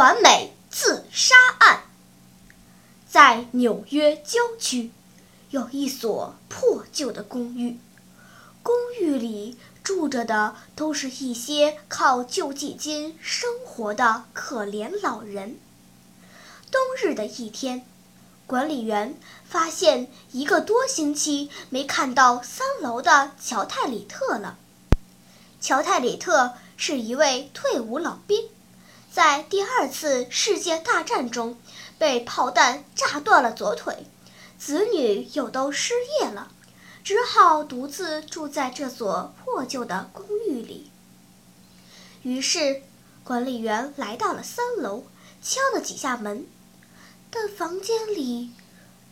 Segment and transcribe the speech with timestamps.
[0.00, 1.82] 完美自杀案，
[3.06, 4.92] 在纽约郊区
[5.50, 7.78] 有一所破旧的公寓。
[8.62, 15.58] 公寓里住着的都是一些靠救济金生活的可怜老人。
[16.70, 17.84] 冬日的一天，
[18.46, 19.14] 管理员
[19.44, 24.56] 发现一个多星期没看到三楼的乔泰里特了。
[25.60, 28.48] 乔泰里特是一位退伍老兵，
[29.12, 31.58] 在第二次世界大战中
[31.98, 34.06] 被炮弹炸断了左腿，
[34.56, 36.52] 子女又都失业了。
[37.02, 40.90] 只好独自住在这所破旧的公寓里。
[42.22, 42.82] 于是，
[43.24, 45.04] 管理员来到了三楼，
[45.42, 46.46] 敲了几下门，
[47.30, 48.52] 但房间里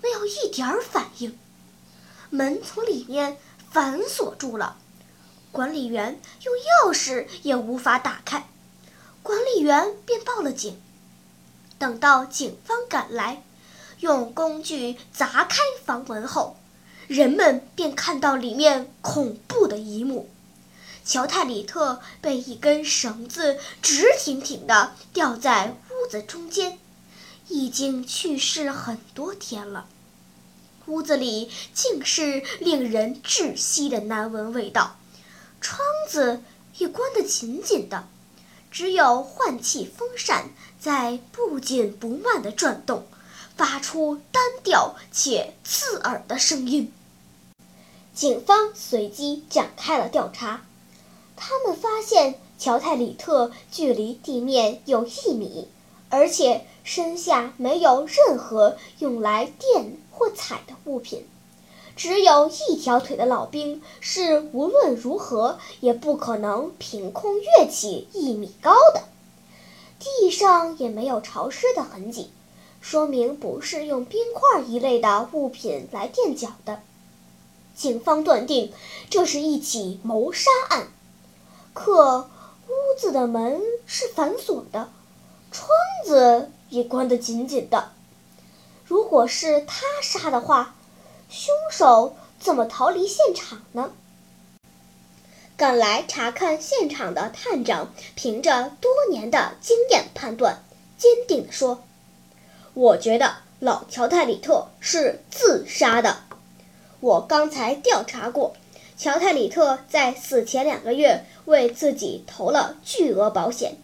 [0.00, 1.36] 没有一点儿反应。
[2.30, 3.38] 门从里面
[3.70, 4.76] 反锁住了，
[5.50, 8.46] 管理员用钥匙也无法打开。
[9.68, 10.80] 员便报了警。
[11.78, 13.42] 等到警方赶来，
[14.00, 16.56] 用工具砸开房门后，
[17.06, 20.30] 人们便看到里面恐怖的一幕：
[21.04, 26.78] 乔泰里特被一根绳子直挺挺地吊在屋子中间，
[27.48, 29.86] 已经去世很多天了。
[30.86, 34.96] 屋子里尽是令人窒息的难闻味道，
[35.60, 36.42] 窗子
[36.78, 38.08] 也关得紧紧的，
[38.70, 43.04] 只有换气风扇在不紧不慢地转动，
[43.56, 46.92] 发出单调且刺耳的声音。
[48.14, 50.62] 警方随即展开了调查，
[51.36, 55.68] 他们发现乔泰里特距离地面有一米，
[56.08, 61.26] 而且身下没有任何用来垫或踩的物品，
[61.98, 69.02] 只有一条腿的老兵是无论如何也不可能凭空跃起一米高的。
[69.98, 72.30] 地上也没有潮湿的痕迹，
[72.80, 76.80] 说明不是用冰块一类的物品来垫脚的。
[77.74, 78.72] 警方断定
[79.10, 80.86] 这是一起谋杀案，
[81.74, 82.28] 可
[82.68, 84.88] 屋子的门是反锁的，
[85.50, 85.68] 窗
[86.06, 87.90] 子也关得紧紧的。
[88.84, 90.76] 如果是他杀的话，
[91.28, 93.92] 凶手怎么逃离现场呢？
[95.56, 100.62] 赶来查看现场的探长凭着多年的经验判断，
[100.96, 101.82] 坚定地说
[102.74, 106.18] ：“我觉得老乔泰里特是自杀的。”
[107.00, 108.54] 我刚才调查过，
[108.96, 113.76] 乔泰里特在死前两个月为自己投了巨额保险。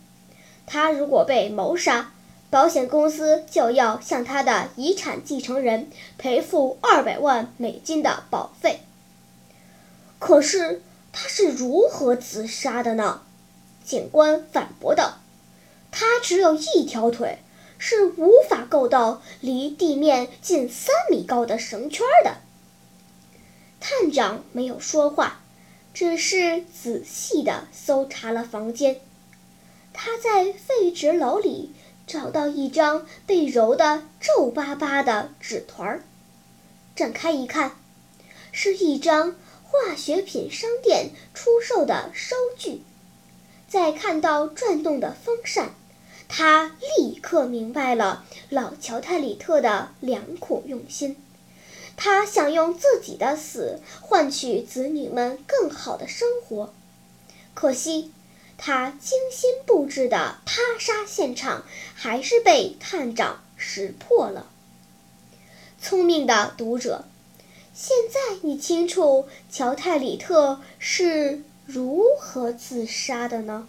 [0.67, 2.14] 他如果被谋杀，
[2.55, 8.83] 保险公司就要向他的遗产继承人赔付二百万美金的保费。
[10.21, 10.81] 可是
[11.13, 13.23] 他是如何自杀的呢？
[13.85, 15.19] 警官反驳道
[15.91, 17.41] ：“他只有一条腿，
[17.77, 22.37] 是无法够到离地面近三米高的绳圈的。”
[23.83, 25.41] 探长没有说话，
[25.93, 29.01] 只是仔细地搜查了房间。
[29.93, 31.73] 他在废纸篓里
[32.07, 36.03] 找到一张被揉得皱巴巴的纸团儿，
[36.95, 37.73] 展开一看，
[38.53, 39.35] 是一张
[39.65, 42.83] 化学品商店出售的收据。
[43.67, 45.75] 再看到转动的风扇，
[46.29, 51.17] 他立刻明白了老乔泰里特的良苦用心。
[51.97, 56.73] 他想用自己的死换取子女们更好的生活，
[57.55, 58.13] 可惜，
[58.57, 61.65] 他精心布置的他杀现场
[61.95, 64.47] 还是被探长识破了。
[65.81, 67.05] 聪明的读者，
[67.75, 73.69] 现在你清楚乔泰里特是如何自杀的呢？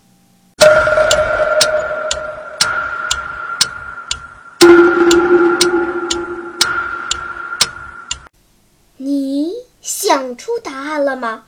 [8.97, 11.45] 你想出答案了吗？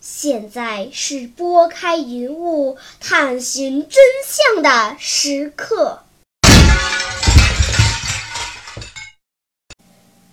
[0.00, 6.02] 现在是拨开云雾探寻真相的时刻。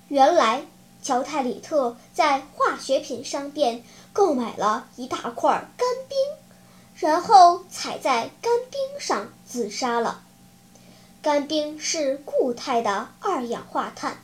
[0.07, 0.65] 原来，
[1.03, 3.83] 乔泰里特在化学品商店
[4.13, 6.17] 购买了一大块干冰。
[6.99, 10.23] 然后踩在干冰上自杀了。
[11.21, 14.17] 干冰是固态的二氧化碳，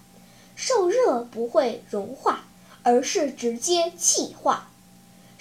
[0.55, 2.45] 受热不会融化，
[2.81, 4.71] 而是直接气化。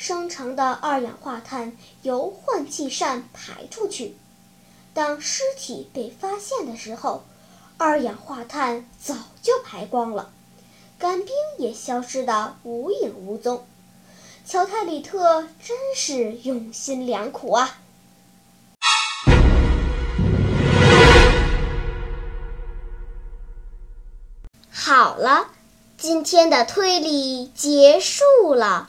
[0.02, 4.16] 生成的二氧化碳由换气扇排出去。
[4.92, 7.22] 当尸体被发现的时候，
[7.78, 10.32] 二氧化碳早就排光了，
[10.98, 13.64] 干冰也消失得无影无踪。
[14.44, 17.78] 乔泰里特真是用心良苦啊！
[24.68, 25.52] 好了，
[25.96, 28.88] 今天的推理结束了。